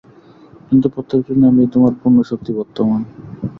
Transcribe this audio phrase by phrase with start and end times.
[0.67, 3.01] কিন্তু প্রত্যেকটি নামেই তোমার পূর্ণশক্তি বর্তমান।